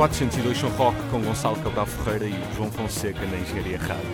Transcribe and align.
402 0.00 0.56
são 0.56 0.70
rock 0.70 0.96
com 1.10 1.20
Gonçalo 1.20 1.56
Cabral 1.56 1.84
Ferreira 1.84 2.24
e 2.24 2.54
João 2.56 2.72
Fonseca 2.72 3.20
na 3.26 3.36
Engenharia 3.36 3.76
Rádio. 3.76 4.08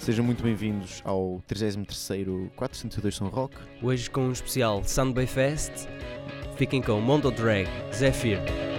Sejam 0.00 0.24
muito 0.24 0.42
bem-vindos 0.42 1.00
ao 1.04 1.40
33º 1.48 2.50
402 2.56 3.14
São 3.14 3.28
Rock. 3.28 3.54
Hoje 3.80 4.10
com 4.10 4.22
um 4.22 4.32
especial 4.32 4.82
Soundbay 4.82 5.28
Fest. 5.28 5.86
Fiquem 6.56 6.82
com 6.82 7.00
Mondo 7.00 7.30
Drag, 7.30 7.68
Zephyr. 7.94 8.69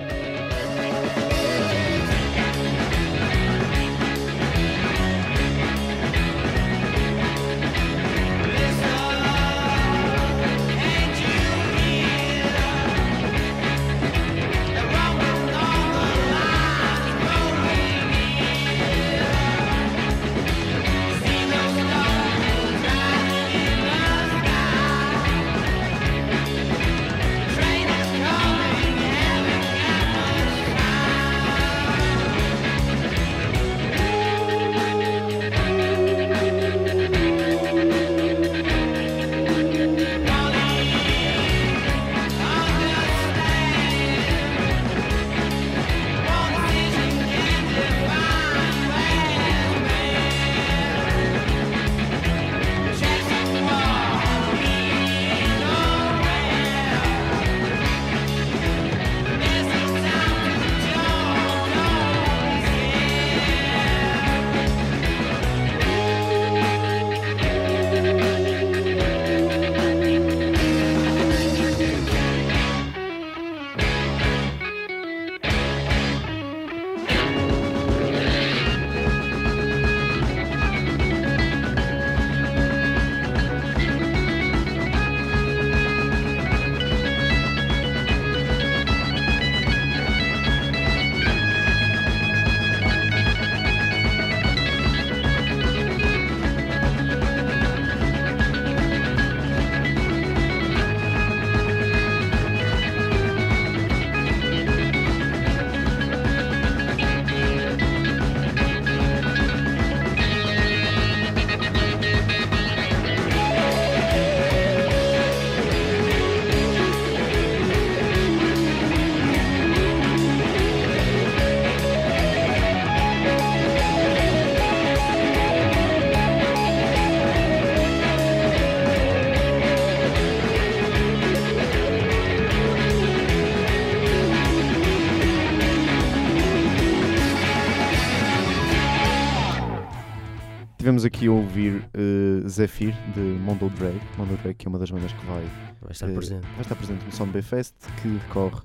Tivemos 140.91 141.05
aqui 141.05 141.27
a 141.27 141.31
ouvir 141.31 141.87
uh, 141.95 142.49
Zephyr 142.49 142.93
de 143.15 143.21
Mondo 143.21 143.69
Drag. 143.69 143.97
Mondo 144.17 144.35
Drag 144.43 144.53
que 144.53 144.67
é 144.67 144.69
uma 144.69 144.77
das 144.77 144.91
bandas 144.91 145.13
que 145.13 145.25
vai, 145.25 145.41
Vai 145.81 145.91
estar 145.91 146.09
eh, 146.09 146.13
presente. 146.13 146.41
vai 146.51 146.61
estar 146.63 146.75
presente 146.75 147.05
no 147.05 147.11
Sound 147.13 147.31
Bay 147.31 147.41
Fest 147.41 147.73
que 148.01 148.09
decorre 148.09 148.59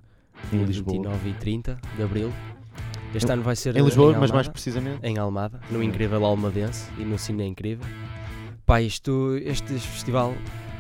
em 0.53 0.57
Dia 0.57 0.67
Lisboa. 0.67 0.93
29 0.97 1.29
e 1.31 1.33
30 1.35 1.79
de 1.97 2.03
Abril. 2.03 2.33
Este 3.15 3.29
Em- 3.29 3.33
ano 3.35 3.43
vai 3.45 3.55
ser 3.55 3.77
Em 3.77 3.85
Lisboa, 3.85 4.07
mas 4.09 4.15
Almada, 4.17 4.35
mais 4.35 4.49
precisamente 4.49 5.07
em 5.07 5.17
Almada, 5.19 5.61
no 5.71 5.81
incrível 5.81 6.25
Almadense 6.25 6.91
e 6.99 7.05
no 7.05 7.17
Cine 7.17 7.47
Incrível. 7.47 7.87
Pá, 8.67 8.83
isto, 8.83 9.37
este 9.45 9.75
festival 9.75 10.35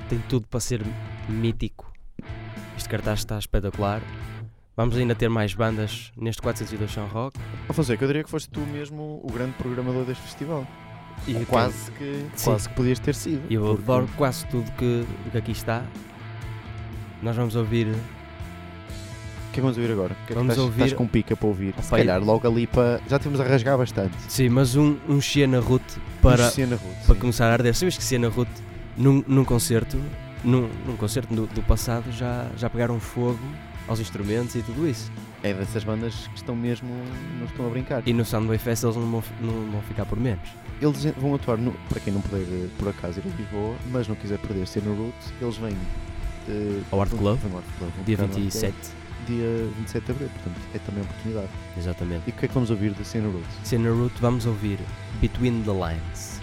tem 0.09 0.19
tudo 0.29 0.49
para 0.49 0.59
ser 0.59 0.83
mítico. 1.29 1.93
Este 2.77 2.89
cartaz 2.89 3.21
está 3.21 3.39
espetacular. 3.39 4.03
Vamos 4.77 4.97
ainda 4.97 5.15
ter 5.15 5.29
mais 5.29 5.55
bandas 5.55 6.11
neste 6.17 6.43
402 6.43 6.91
São 6.91 7.07
Rock. 7.07 7.39
Ó 7.69 7.73
Fonseca, 7.73 8.03
eu 8.03 8.09
diria 8.09 8.25
que 8.25 8.31
foste 8.31 8.51
tu 8.51 8.59
mesmo 8.63 9.21
o 9.23 9.33
grande 9.33 9.53
programador 9.53 10.05
deste 10.05 10.25
festival. 10.25 10.67
E 11.27 11.35
tem- 11.35 11.45
quase 11.45 11.91
que, 11.93 12.27
Sim. 12.37 12.45
quase 12.51 12.69
que 12.69 12.75
podias 12.75 12.99
ter 12.99 13.15
sido. 13.15 13.43
Eu 13.51 13.63
porque- 13.63 13.83
adoro 13.83 14.09
quase 14.17 14.47
tudo 14.47 14.71
que, 14.73 15.07
que 15.33 15.39
aqui 15.39 15.53
está. 15.53 15.83
Nós 17.23 17.35
vamos 17.37 17.57
ouvir. 17.57 17.89
O 17.89 17.93
que 17.93 17.95
é 17.95 19.55
que 19.55 19.61
vamos 19.63 19.77
ouvir 19.79 19.91
agora? 19.93 20.13
É 20.25 20.27
que 20.27 20.35
Vamos 20.35 20.51
estás, 20.53 20.59
ouvir- 20.67 20.83
estás 20.85 20.93
com 20.93 21.07
pica 21.07 21.35
para 21.35 21.49
ouvir? 21.49 21.75
Se 21.81 21.91
calhar 21.91 22.23
logo 22.23 22.47
ali 22.47 22.67
para. 22.67 23.01
Já 23.09 23.19
temos 23.19 23.41
a 23.41 23.45
rasgar 23.45 23.79
bastante. 23.79 24.15
Sim, 24.29 24.51
mas 24.51 24.77
um, 24.77 24.97
um 25.09 25.21
Siena 25.21 25.61
Root 25.61 25.85
para, 26.21 26.47
Um 26.47 26.51
Cena 26.51 26.77
Rude, 26.77 26.95
para 27.07 27.15
sim. 27.15 27.21
começar 27.21 27.47
a 27.49 27.53
arder. 27.55 27.75
Sabes 27.75 27.97
que 27.97 28.05
Siena 28.05 28.29
Root, 28.29 28.51
num, 28.97 29.25
num 29.27 29.45
concerto, 29.45 29.99
num, 30.45 30.69
num 30.87 30.97
concerto 30.97 31.35
do, 31.35 31.47
do 31.47 31.63
passado, 31.63 32.13
já, 32.13 32.47
já 32.57 32.69
pegaram 32.69 33.01
fogo 33.01 33.39
aos 33.89 33.99
instrumentos 33.99 34.55
e 34.57 34.63
tudo 34.63 34.87
isso. 34.87 35.11
É 35.43 35.53
dessas 35.55 35.85
bandas 35.85 36.27
que 36.29 36.37
estão 36.37 36.57
mesmo. 36.57 36.89
não 37.39 37.47
estão 37.47 37.67
a 37.67 37.71
brincar. 37.71 38.03
E 38.07 38.13
no 38.13 38.25
Soundwave 38.25 38.59
Fest 38.63 38.83
eles 38.85 38.97
não 38.97 39.11
vão, 39.11 39.23
não 39.41 39.71
vão 39.73 39.83
ficar 39.83 40.05
por 40.07 40.19
menos. 40.19 40.49
Eles 40.81 41.05
vão 41.17 41.35
atuar, 41.35 41.57
no, 41.59 41.73
para 41.89 42.01
quem 42.01 42.13
não 42.13 42.21
puder 42.21 42.45
por 42.79 42.89
acaso 42.89 43.21
ir 43.21 43.23
a 43.33 43.37
Lisboa, 43.37 43.75
mas 43.91 44.09
não 44.09 44.15
quiser 44.17 44.39
perder 44.39 44.67
ser 44.67 44.83
no 44.83 44.95
Root, 44.95 45.15
eles 45.41 45.57
vêm 45.57 45.77
eh, 46.49 46.81
Ao 46.91 47.01
Art 47.01 47.11
vão- 47.11 47.19
Club, 47.19 47.39
vão 47.41 47.57
Art 47.59 47.67
Club, 47.79 47.91
vão 47.97 48.05
Dia 48.05 48.17
tocar 48.17 48.29
no 48.29 48.35
Art 48.35 48.43
27, 48.45 48.73
Club, 48.75 49.27
dia 49.27 49.71
27 49.79 50.05
de 50.05 50.11
abril, 50.13 50.29
portanto 50.29 50.61
é 50.75 50.79
também 50.79 51.03
uma 51.03 51.11
oportunidade. 51.11 51.49
exatamente. 51.79 52.23
E 52.27 52.31
o 52.31 52.33
que 52.35 52.45
é 52.45 52.49
que 52.49 52.55
vamos 52.55 52.71
ouvir 52.71 52.93
da 52.93 53.05
Cena 53.05 53.27
Root? 53.29 53.47
Siena 53.65 53.91
Root, 53.91 54.15
vamos 54.21 54.45
ouvir 54.47 54.79
between 55.21 55.63
the 55.63 55.73
lines. 55.73 56.43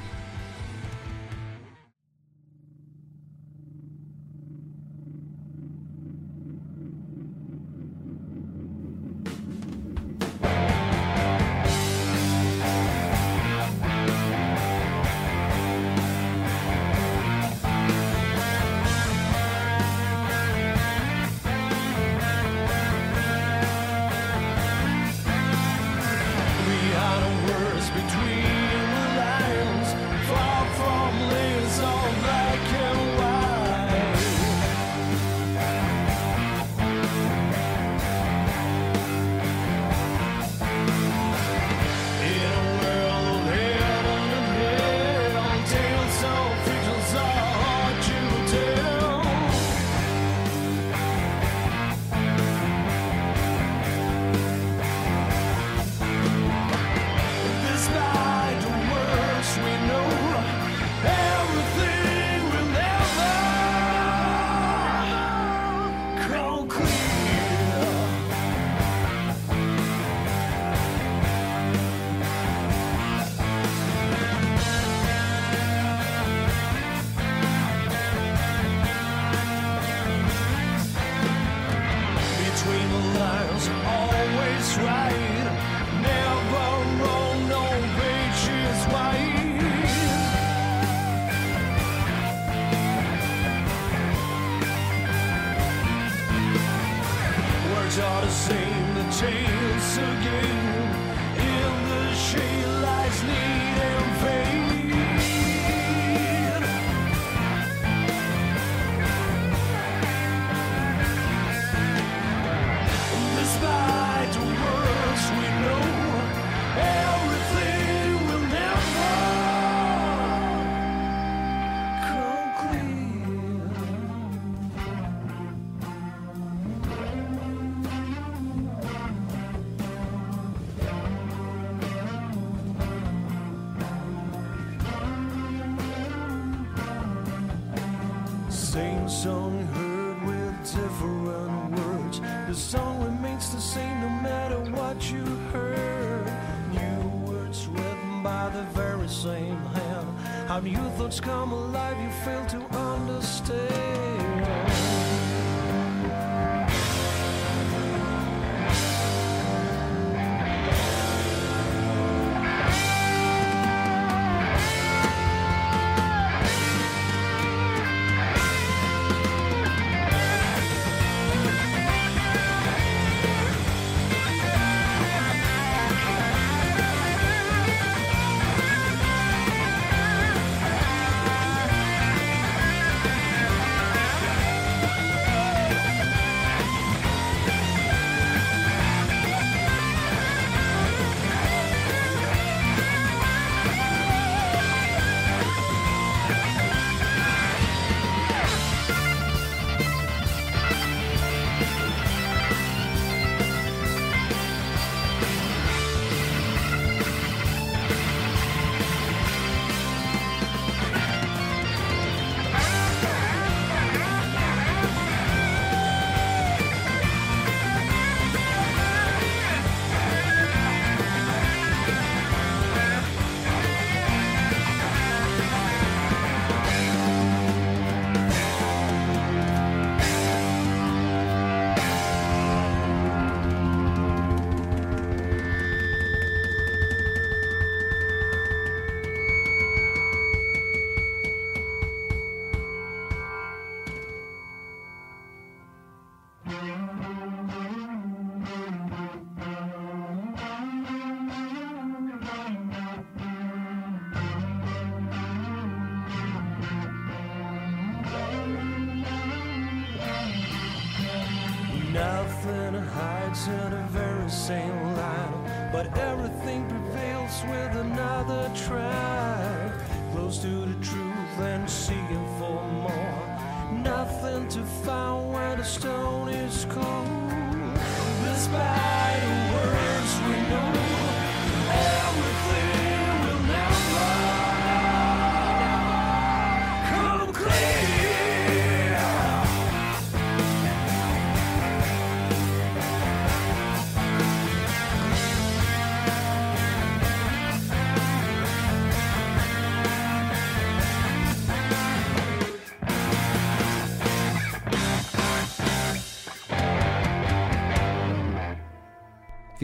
New 150.83 150.89
thoughts 150.89 151.21
come 151.21 151.53
alive, 151.53 151.97
you 152.01 152.09
fail 152.09 152.45
to 152.47 152.77
understand. 152.77 154.72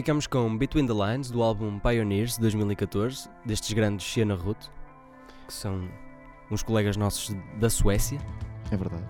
Ficamos 0.00 0.26
com 0.26 0.56
Between 0.56 0.86
the 0.86 0.94
Lines 0.94 1.30
do 1.30 1.42
álbum 1.42 1.78
Pioneers 1.78 2.36
de 2.36 2.40
2014, 2.40 3.28
destes 3.44 3.70
grandes 3.74 4.10
Siena 4.10 4.34
Ruth, 4.34 4.70
que 5.46 5.52
são 5.52 5.86
uns 6.50 6.62
colegas 6.62 6.96
nossos 6.96 7.36
da 7.58 7.68
Suécia. 7.68 8.18
É 8.70 8.78
verdade. 8.78 9.04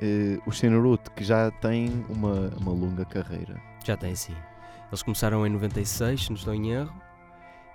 Eh, 0.00 0.40
o 0.46 0.50
Xenorut, 0.50 1.10
que 1.10 1.22
já 1.22 1.50
tem 1.50 2.06
uma, 2.08 2.48
uma 2.58 2.72
longa 2.72 3.04
carreira. 3.04 3.60
Já 3.84 3.98
tem 3.98 4.14
sim. 4.14 4.34
Eles 4.90 5.02
começaram 5.02 5.46
em 5.46 5.50
96, 5.50 6.22
se 6.22 6.30
não 6.30 6.36
estou 6.38 6.54
em 6.54 6.70
erro, 6.70 7.02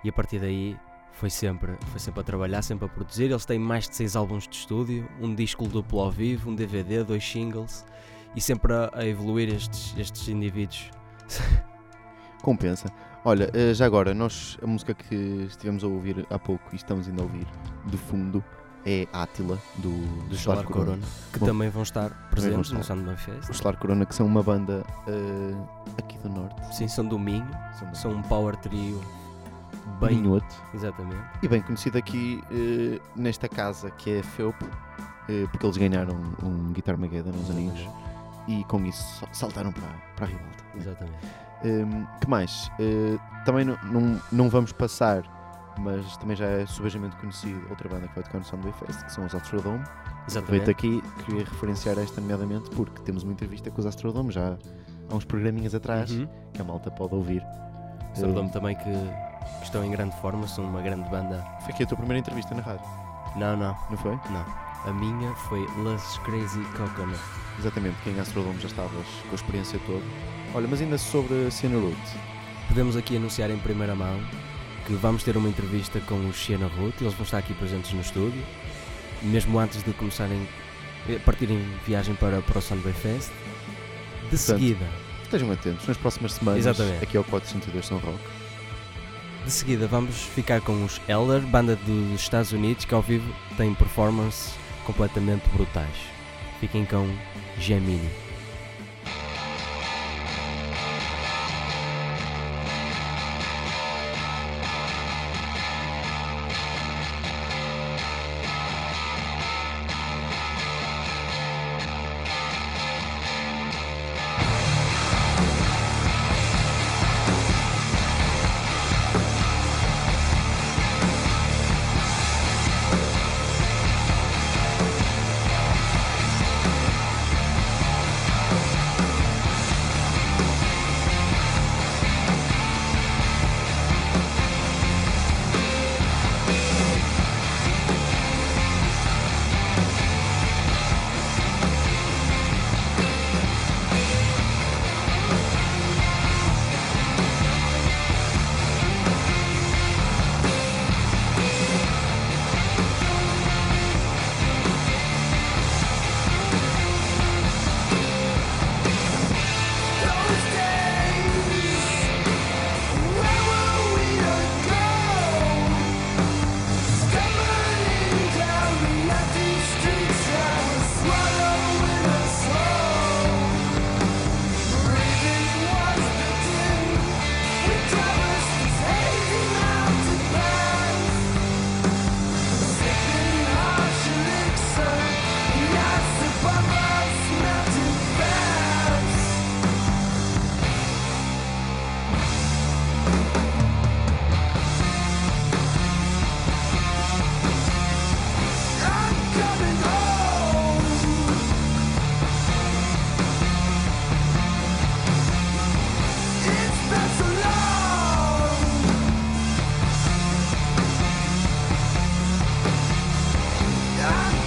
e 0.02 0.08
a 0.08 0.12
partir 0.12 0.40
daí 0.40 0.76
foi 1.12 1.30
sempre, 1.30 1.76
foi 1.86 2.00
sempre 2.00 2.20
a 2.20 2.24
trabalhar, 2.24 2.62
sempre 2.62 2.86
a 2.86 2.88
produzir. 2.88 3.26
Eles 3.26 3.46
têm 3.46 3.60
mais 3.60 3.88
de 3.88 3.94
6 3.94 4.16
álbuns 4.16 4.48
de 4.48 4.56
estúdio, 4.56 5.08
um 5.20 5.32
disco 5.32 5.68
duplo 5.68 6.00
ao 6.00 6.10
vivo, 6.10 6.50
um 6.50 6.54
DVD, 6.56 7.04
dois 7.04 7.24
singles, 7.24 7.86
e 8.34 8.40
sempre 8.40 8.72
a, 8.72 8.90
a 8.92 9.06
evoluir 9.06 9.54
estes, 9.54 9.96
estes 9.96 10.26
indivíduos. 10.26 10.90
Compensa. 12.44 12.88
Olha, 13.24 13.50
eh, 13.54 13.72
já 13.72 13.86
agora, 13.86 14.12
nós, 14.12 14.58
a 14.62 14.66
música 14.66 14.92
que 14.92 15.14
estivemos 15.48 15.82
a 15.82 15.86
ouvir 15.86 16.26
há 16.30 16.38
pouco 16.38 16.62
e 16.72 16.76
estamos 16.76 17.08
ainda 17.08 17.22
a 17.22 17.24
ouvir 17.24 17.46
de 17.86 17.96
fundo 17.96 18.44
é 18.84 19.08
Átila, 19.14 19.58
do, 19.76 19.88
do 20.28 20.36
Solar 20.36 20.62
Corona, 20.64 20.98
que 21.32 21.38
Bom, 21.38 21.46
também 21.46 21.70
vão 21.70 21.82
estar 21.82 22.10
presentes 22.30 22.66
estar. 22.66 22.76
no 22.76 22.84
Sandman 22.84 23.16
Fest. 23.16 23.48
Os 23.48 23.56
Solar 23.56 23.78
Corona, 23.78 24.04
que 24.04 24.14
são 24.14 24.26
uma 24.26 24.42
banda 24.42 24.84
eh, 25.08 25.54
aqui 25.98 26.18
do 26.18 26.28
Norte. 26.28 26.76
Sim, 26.76 26.86
são 26.86 27.06
do 27.06 27.18
Minho, 27.18 27.48
São, 27.78 27.94
são 27.94 28.10
um 28.12 28.20
power 28.22 28.54
trio 28.56 29.00
bem. 30.02 30.18
Minhoto. 30.20 30.54
Exatamente. 30.74 31.22
E 31.42 31.48
bem 31.48 31.62
conhecido 31.62 31.96
aqui 31.96 32.44
eh, 32.52 33.00
nesta 33.16 33.48
casa 33.48 33.90
que 33.92 34.10
é 34.10 34.20
a 34.20 34.22
FEUP, 34.22 34.54
eh, 35.30 35.46
porque 35.50 35.64
eles 35.64 35.78
ganharam 35.78 36.14
um 36.42 36.72
Guitar 36.74 36.98
Mageddon 36.98 37.30
uns 37.30 37.48
aninhos 37.48 37.88
e 38.46 38.62
com 38.64 38.84
isso 38.84 39.02
sa- 39.20 39.28
saltaram 39.32 39.72
para, 39.72 39.88
para 40.14 40.26
a 40.26 40.28
ribalta. 40.28 40.64
Exatamente. 40.76 41.26
Hum, 41.64 42.06
que 42.20 42.28
mais? 42.28 42.70
Eh, 42.78 43.16
também 43.44 43.64
não, 43.64 43.76
não, 43.84 44.20
não 44.30 44.48
vamos 44.50 44.72
passar, 44.72 45.22
mas 45.78 46.16
também 46.18 46.36
já 46.36 46.46
é 46.46 46.66
subejamente 46.66 47.16
conhecido 47.16 47.60
outra 47.70 47.88
banda 47.88 48.06
que 48.08 48.14
vai 48.14 48.22
tocar 48.24 48.38
no 48.38 48.44
Soundway 48.44 48.72
Fest, 48.74 49.02
que 49.04 49.12
são 49.12 49.24
os 49.24 49.34
Astrodome. 49.34 49.78
Aproveito 49.80 50.68
Exatamente. 50.68 50.70
aqui, 50.70 51.02
queria 51.24 51.44
referenciar 51.44 51.98
esta 51.98 52.20
nomeadamente 52.20 52.70
porque 52.70 53.00
temos 53.02 53.22
uma 53.24 53.32
entrevista 53.32 53.70
com 53.70 53.78
os 53.80 53.86
Astrodome 53.86 54.30
já 54.32 54.56
há 55.10 55.14
uns 55.14 55.24
programinhas 55.24 55.74
atrás 55.74 56.10
Uhum. 56.10 56.26
que 56.52 56.60
a 56.62 56.64
malta 56.64 56.90
pode 56.90 57.14
ouvir. 57.14 57.44
Saudame 58.14 58.48
também 58.50 58.76
que, 58.76 58.84
que 58.84 59.64
estão 59.64 59.84
em 59.84 59.90
grande 59.90 60.14
forma, 60.20 60.46
são 60.46 60.64
uma 60.64 60.80
grande 60.80 61.08
banda. 61.10 61.44
Foi 61.62 61.72
aqui 61.72 61.82
a 61.82 61.86
tua 61.86 61.96
primeira 61.98 62.20
entrevista 62.20 62.54
na 62.54 62.62
rádio, 62.62 62.86
Não, 63.36 63.56
não, 63.56 63.76
não 63.90 63.96
foi? 63.98 64.12
não. 64.30 64.44
A 64.84 64.92
minha 64.92 65.34
foi 65.34 65.66
Las 65.82 66.18
Crazy 66.18 66.60
Coconut. 66.76 67.18
Exatamente, 67.58 67.96
quem 68.04 68.14
em 68.14 68.20
Astrodome 68.20 68.60
já 68.60 68.66
estavas 68.66 69.06
com 69.22 69.32
a 69.32 69.34
experiência 69.34 69.80
toda. 69.86 70.02
Olha, 70.54 70.68
mas 70.68 70.80
ainda 70.82 70.98
sobre 70.98 71.46
a 71.46 71.50
Cena 71.50 71.78
Root. 71.78 71.96
podemos 72.68 72.94
aqui 72.96 73.16
anunciar 73.16 73.50
em 73.50 73.58
primeira 73.58 73.94
mão 73.94 74.20
que 74.86 74.92
vamos 74.94 75.22
ter 75.22 75.36
uma 75.38 75.48
entrevista 75.48 75.98
com 76.00 76.16
o 76.28 76.32
Xena 76.34 76.66
Ruth, 76.66 77.00
eles 77.00 77.14
vão 77.14 77.24
estar 77.24 77.38
aqui 77.38 77.54
presentes 77.54 77.92
no 77.94 78.02
estúdio, 78.02 78.44
mesmo 79.22 79.58
antes 79.58 79.82
de 79.82 79.92
começarem 79.94 80.46
a 81.08 81.18
partir 81.20 81.50
em 81.50 81.64
viagem 81.86 82.14
para, 82.14 82.42
para 82.42 82.58
o 82.58 82.62
Sunday 82.62 82.92
Fest. 82.92 83.30
De 84.30 84.36
seguida, 84.36 84.86
Estejam 85.22 85.50
atentos, 85.50 85.88
nas 85.88 85.96
próximas 85.96 86.34
semanas, 86.34 86.66
Exatamente. 86.66 87.02
aqui 87.02 87.16
ao 87.16 87.24
402 87.24 87.86
São 87.86 87.96
Roque. 87.96 88.18
de 89.46 89.50
seguida 89.50 89.86
vamos 89.86 90.16
ficar 90.22 90.60
com 90.60 90.84
os 90.84 91.00
Elder, 91.08 91.40
banda 91.40 91.74
dos 91.74 92.20
Estados 92.20 92.52
Unidos 92.52 92.84
que 92.84 92.94
ao 92.94 93.00
vivo 93.00 93.34
tem 93.56 93.72
performances 93.72 94.52
completamente 94.84 95.48
brutais. 95.50 95.96
Fiquem 96.60 96.84
com 96.84 97.08
Gemini. 97.58 98.23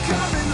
coming. 0.07 0.46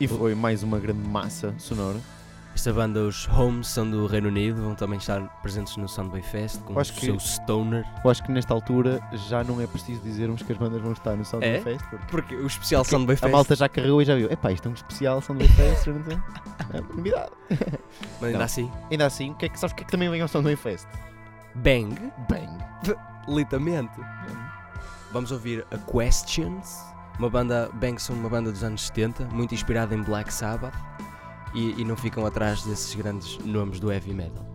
E 0.00 0.06
foi 0.06 0.34
mais 0.34 0.62
uma 0.62 0.78
grande 0.78 1.06
massa 1.08 1.54
sonora. 1.58 1.98
Esta 2.54 2.72
banda, 2.72 3.00
os 3.00 3.28
Homes, 3.28 3.68
são 3.68 3.88
do 3.88 4.06
Reino 4.06 4.28
Unido, 4.28 4.60
vão 4.62 4.74
também 4.74 4.98
estar 4.98 5.20
presentes 5.42 5.76
no 5.76 5.88
Soundwave 5.88 6.24
Fest 6.26 6.60
com 6.62 6.72
Eu 6.72 6.76
o 6.76 6.80
acho 6.80 6.92
que- 6.94 7.06
seu 7.06 7.18
Stoner. 7.20 7.84
Eu 8.04 8.10
acho 8.10 8.22
que 8.24 8.32
nesta 8.32 8.52
altura 8.52 9.00
já 9.28 9.44
não 9.44 9.60
é 9.60 9.66
preciso 9.66 10.00
dizermos 10.02 10.42
que 10.42 10.50
as 10.50 10.58
bandas 10.58 10.80
vão 10.82 10.92
estar 10.92 11.14
no 11.14 11.24
Soundwave 11.24 11.56
É? 11.56 11.60
Fest. 11.60 11.84
Porque 11.88 12.06
Porque 12.10 12.34
o 12.34 12.46
especial 12.46 12.84
Soundwave 12.84 13.18
a 13.20 13.22
Fest. 13.22 13.32
malta 13.32 13.54
já 13.54 13.68
carregou 13.68 14.02
e 14.02 14.04
já 14.04 14.16
viu. 14.16 14.28
Epá, 14.30 14.50
isto 14.50 14.66
é 14.66 14.70
um 14.70 14.74
especial 14.74 15.20
Soundwave 15.22 15.52
Fest. 15.52 15.86
não 15.86 16.04
sei. 16.04 16.18
É 16.74 16.80
uma 16.80 16.94
novidade. 16.94 17.30
Mas 17.48 18.22
ainda 18.24 18.38
Não. 18.38 18.44
assim, 18.44 18.70
Ainda 18.90 19.06
assim, 19.06 19.30
o 19.30 19.34
que 19.36 19.46
é 19.46 19.48
que, 19.48 19.58
sabes 19.58 19.72
o 19.72 19.76
que 19.76 19.82
é 19.82 19.86
que 19.86 19.90
também 19.92 20.10
vem 20.10 20.20
ao 20.20 20.28
Soundwave 20.28 20.56
Fest? 20.60 20.86
Bang, 21.54 21.96
Bem. 22.28 22.48
literalmente. 23.28 23.92
Vamos 25.12 25.30
ouvir 25.32 25.64
A 25.70 25.78
Questions, 25.90 26.78
uma 27.18 27.28
banda, 27.28 27.68
Bang 27.74 28.00
são 28.00 28.14
uma 28.14 28.28
banda 28.28 28.52
dos 28.52 28.62
anos 28.62 28.86
70, 28.86 29.26
muito 29.26 29.54
inspirada 29.54 29.94
em 29.94 30.02
Black 30.02 30.32
Sabbath 30.32 30.74
e, 31.54 31.80
e 31.80 31.84
não 31.84 31.96
ficam 31.96 32.24
atrás 32.24 32.62
desses 32.62 32.94
grandes 32.94 33.38
nomes 33.38 33.80
do 33.80 33.92
heavy 33.92 34.14
metal. 34.14 34.46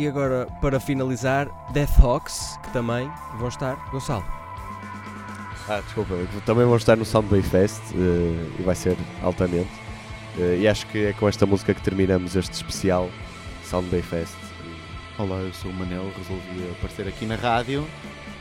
E 0.00 0.08
agora, 0.08 0.46
para 0.62 0.80
finalizar, 0.80 1.46
Deathhawks, 1.74 2.58
que 2.62 2.70
também 2.72 3.10
vão 3.38 3.48
estar. 3.48 3.76
Gonçalo, 3.92 4.24
Ah, 5.68 5.82
desculpa, 5.84 6.14
também 6.46 6.64
vão 6.64 6.76
estar 6.76 6.96
no 6.96 7.04
Soundwave 7.04 7.46
Fest 7.46 7.82
eh, 7.94 8.46
e 8.58 8.62
vai 8.62 8.74
ser 8.74 8.96
altamente. 9.22 9.68
Eh, 10.38 10.60
e 10.62 10.68
acho 10.68 10.86
que 10.86 11.06
é 11.06 11.12
com 11.12 11.28
esta 11.28 11.44
música 11.44 11.74
que 11.74 11.82
terminamos 11.82 12.34
este 12.34 12.54
especial 12.54 13.10
Soundwave 13.62 14.02
Fest. 14.02 14.34
Olá, 15.18 15.36
eu 15.36 15.52
sou 15.52 15.70
o 15.70 15.74
Manel, 15.74 16.10
resolvi 16.16 16.70
aparecer 16.78 17.06
aqui 17.06 17.26
na 17.26 17.36
rádio 17.36 17.86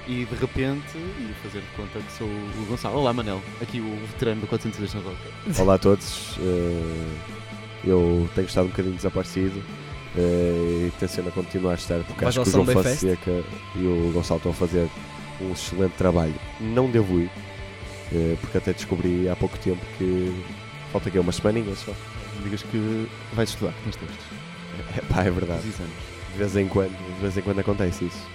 e 0.07 0.23
de 0.23 0.35
repente 0.35 0.97
e 0.97 1.35
fazer 1.43 1.59
de 1.59 1.67
conta 1.75 1.99
que 1.99 2.11
sou 2.13 2.25
o 2.25 2.65
Gonçalo. 2.69 2.99
Olá, 2.99 3.11
Manel, 3.11 3.41
aqui 3.61 3.81
o 3.81 4.07
veterano 4.07 4.39
do 4.39 4.47
402 4.47 4.93
na 4.93 5.01
Roca. 5.01 5.61
Olá 5.61 5.73
a 5.75 5.77
todos, 5.77 6.37
eh, 6.39 7.15
eu 7.83 8.29
tenho 8.33 8.47
estado 8.47 8.65
um 8.65 8.69
bocadinho 8.69 8.95
desaparecido 8.95 9.61
eh, 10.17 10.87
e 10.87 10.91
tenciono 10.99 11.29
a 11.29 11.31
continuar 11.31 11.71
a 11.71 11.75
estar 11.75 11.99
porque 12.03 12.23
Vais 12.23 12.37
acho 12.37 12.51
que 12.51 12.57
o 12.57 12.65
João? 12.65 12.83
Fonseca 12.83 13.43
e 13.75 13.79
o 13.79 14.11
Gonçalo 14.13 14.37
estão 14.37 14.51
a 14.51 14.55
fazer 14.55 14.87
um 15.41 15.51
excelente 15.51 15.93
trabalho. 15.93 16.33
Não 16.59 16.89
devo 16.89 17.19
ir, 17.19 17.29
eh, 18.11 18.35
porque 18.41 18.57
até 18.57 18.73
descobri 18.73 19.29
há 19.29 19.35
pouco 19.35 19.57
tempo 19.59 19.83
que 19.97 20.43
falta 20.91 21.09
aqui 21.09 21.19
umas 21.19 21.35
semaninhas 21.35 21.79
só. 21.79 21.93
digas 22.43 22.63
que 22.63 23.07
vais 23.33 23.49
estudar, 23.49 23.73
que 23.73 23.83
tens 23.83 23.95
textos. 23.95 24.25
É, 24.97 25.01
pá, 25.13 25.23
é 25.23 25.31
verdade. 25.31 25.67
Os. 25.67 25.77
De 25.77 26.37
vez 26.37 26.55
em 26.55 26.67
quando, 26.67 27.15
de 27.15 27.21
vez 27.21 27.37
em 27.37 27.41
quando 27.41 27.59
acontece 27.59 28.05
isso. 28.05 28.27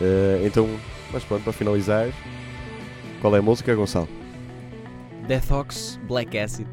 Eh, 0.00 0.42
então, 0.44 0.68
mas 1.12 1.22
pronto, 1.24 1.42
para 1.42 1.52
finalizar, 1.52 2.08
qual 3.20 3.34
é 3.36 3.38
a 3.38 3.42
música, 3.42 3.74
Gonçalo? 3.74 4.08
Deathox 5.26 6.00
Black 6.06 6.36
Acid. 6.38 6.66